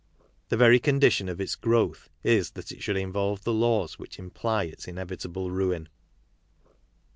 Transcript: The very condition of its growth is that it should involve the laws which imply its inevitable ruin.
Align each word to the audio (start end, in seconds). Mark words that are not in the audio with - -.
The 0.49 0.57
very 0.57 0.79
condition 0.79 1.29
of 1.29 1.39
its 1.39 1.53
growth 1.53 2.09
is 2.23 2.49
that 2.53 2.71
it 2.71 2.81
should 2.81 2.97
involve 2.97 3.43
the 3.43 3.53
laws 3.53 3.99
which 3.99 4.17
imply 4.17 4.63
its 4.63 4.87
inevitable 4.87 5.51
ruin. 5.51 5.89